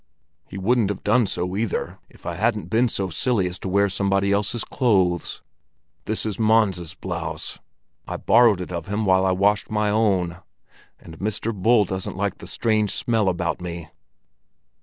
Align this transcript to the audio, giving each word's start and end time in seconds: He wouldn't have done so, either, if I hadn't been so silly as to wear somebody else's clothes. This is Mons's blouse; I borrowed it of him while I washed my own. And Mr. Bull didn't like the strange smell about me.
He 0.47 0.57
wouldn't 0.57 0.89
have 0.89 1.03
done 1.03 1.27
so, 1.27 1.55
either, 1.55 1.99
if 2.09 2.25
I 2.25 2.33
hadn't 2.33 2.71
been 2.71 2.89
so 2.89 3.11
silly 3.11 3.45
as 3.45 3.59
to 3.59 3.69
wear 3.69 3.87
somebody 3.87 4.31
else's 4.31 4.63
clothes. 4.63 5.43
This 6.05 6.25
is 6.25 6.39
Mons's 6.39 6.95
blouse; 6.95 7.59
I 8.07 8.17
borrowed 8.17 8.61
it 8.61 8.71
of 8.71 8.87
him 8.87 9.05
while 9.05 9.23
I 9.27 9.31
washed 9.31 9.69
my 9.69 9.91
own. 9.91 10.37
And 10.99 11.19
Mr. 11.19 11.53
Bull 11.53 11.85
didn't 11.85 12.17
like 12.17 12.39
the 12.39 12.47
strange 12.47 12.89
smell 12.89 13.29
about 13.29 13.61
me. 13.61 13.89